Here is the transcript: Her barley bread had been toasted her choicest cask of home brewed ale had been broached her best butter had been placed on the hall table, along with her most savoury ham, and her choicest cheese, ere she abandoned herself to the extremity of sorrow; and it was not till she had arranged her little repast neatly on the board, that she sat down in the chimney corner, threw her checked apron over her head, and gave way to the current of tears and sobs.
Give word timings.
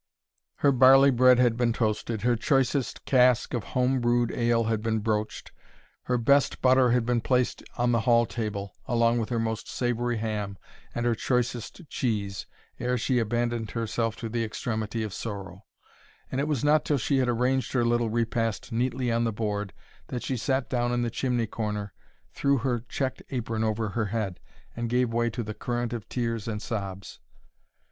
Her 0.55 0.71
barley 0.71 1.11
bread 1.11 1.37
had 1.37 1.55
been 1.55 1.73
toasted 1.73 2.23
her 2.23 2.35
choicest 2.35 3.05
cask 3.05 3.53
of 3.53 3.63
home 3.77 3.99
brewed 4.01 4.31
ale 4.31 4.63
had 4.63 4.81
been 4.81 4.97
broached 4.97 5.51
her 6.05 6.17
best 6.17 6.59
butter 6.59 6.89
had 6.89 7.05
been 7.05 7.21
placed 7.21 7.61
on 7.77 7.91
the 7.91 7.99
hall 7.99 8.25
table, 8.25 8.73
along 8.87 9.19
with 9.19 9.29
her 9.29 9.37
most 9.37 9.69
savoury 9.69 10.17
ham, 10.17 10.57
and 10.95 11.05
her 11.05 11.13
choicest 11.13 11.87
cheese, 11.87 12.47
ere 12.79 12.97
she 12.97 13.19
abandoned 13.19 13.69
herself 13.69 14.15
to 14.15 14.27
the 14.27 14.43
extremity 14.43 15.03
of 15.03 15.13
sorrow; 15.13 15.65
and 16.31 16.41
it 16.41 16.47
was 16.47 16.63
not 16.63 16.83
till 16.83 16.97
she 16.97 17.17
had 17.17 17.29
arranged 17.29 17.73
her 17.73 17.85
little 17.85 18.09
repast 18.09 18.71
neatly 18.71 19.11
on 19.11 19.23
the 19.23 19.31
board, 19.31 19.71
that 20.07 20.23
she 20.23 20.35
sat 20.35 20.67
down 20.67 20.91
in 20.91 21.03
the 21.03 21.11
chimney 21.11 21.45
corner, 21.45 21.93
threw 22.33 22.57
her 22.57 22.79
checked 22.89 23.21
apron 23.29 23.63
over 23.63 23.89
her 23.89 24.05
head, 24.05 24.39
and 24.75 24.89
gave 24.89 25.13
way 25.13 25.29
to 25.29 25.43
the 25.43 25.53
current 25.53 25.93
of 25.93 26.09
tears 26.09 26.47
and 26.47 26.59
sobs. 26.59 27.19